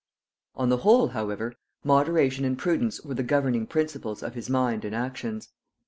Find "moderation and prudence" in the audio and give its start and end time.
1.83-3.01